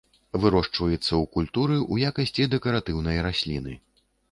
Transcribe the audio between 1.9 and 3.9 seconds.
ў якасці дэкаратыўнай расліны.